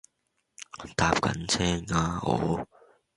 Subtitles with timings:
[0.95, 1.63] 搭緊車
[1.93, 2.67] 呀我